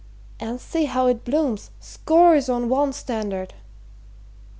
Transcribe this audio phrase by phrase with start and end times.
[0.39, 3.53] And see how it blooms, scores on one standard."